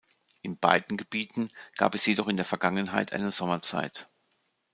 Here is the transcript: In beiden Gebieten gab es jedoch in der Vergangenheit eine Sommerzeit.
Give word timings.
In 0.41 0.57
beiden 0.57 0.97
Gebieten 0.97 1.49
gab 1.77 1.93
es 1.93 2.07
jedoch 2.07 2.27
in 2.27 2.35
der 2.35 2.43
Vergangenheit 2.43 3.13
eine 3.13 3.29
Sommerzeit. 3.31 4.09